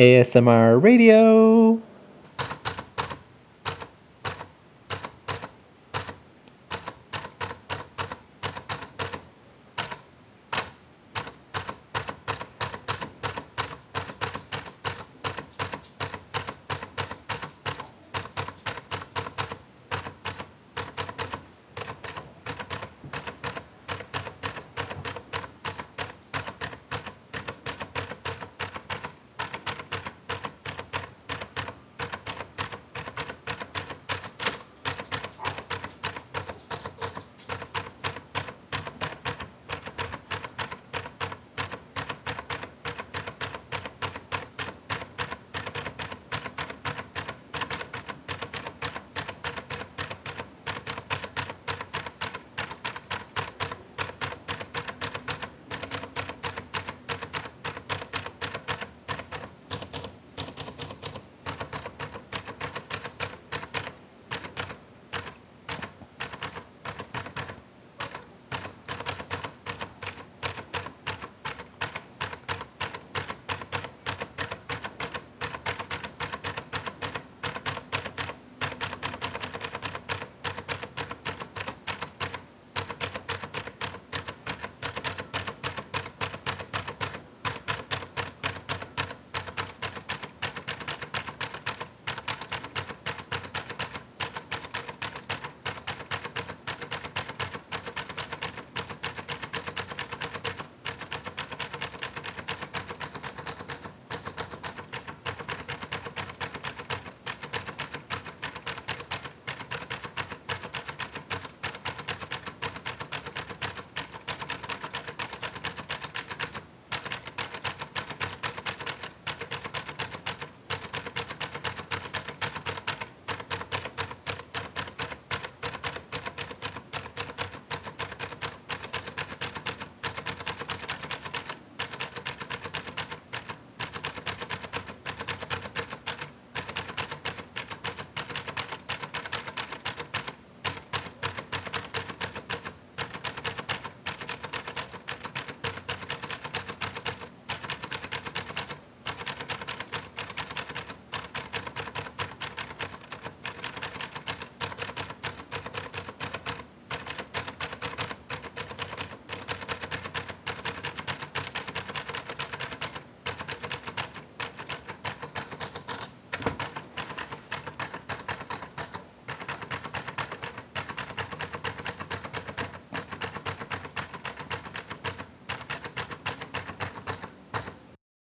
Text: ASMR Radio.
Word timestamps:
ASMR 0.00 0.82
Radio. 0.82 1.89